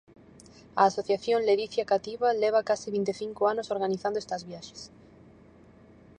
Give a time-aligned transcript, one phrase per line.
[0.81, 4.81] A Asociación Ledicia Cativa leva case vinte e cinco anos organizando estas viaxes.